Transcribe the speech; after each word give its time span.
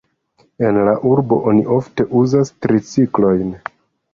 En 0.69 0.79
la 0.87 0.95
urbo 1.09 1.37
oni 1.51 1.63
ofte 1.75 2.07
uzas 2.23 2.53
triciklojn. 2.67 3.53